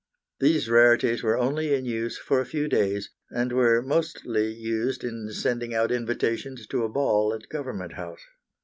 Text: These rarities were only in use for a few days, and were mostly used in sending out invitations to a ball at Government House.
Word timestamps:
These 0.39 0.67
rarities 0.67 1.21
were 1.21 1.37
only 1.37 1.75
in 1.75 1.85
use 1.85 2.17
for 2.17 2.41
a 2.41 2.45
few 2.47 2.67
days, 2.67 3.11
and 3.29 3.51
were 3.53 3.83
mostly 3.83 4.51
used 4.51 5.03
in 5.03 5.29
sending 5.31 5.75
out 5.75 5.91
invitations 5.91 6.65
to 6.65 6.83
a 6.83 6.89
ball 6.89 7.35
at 7.35 7.49
Government 7.49 7.93
House. 7.93 8.25